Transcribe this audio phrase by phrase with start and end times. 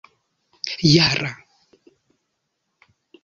[0.95, 1.29] jara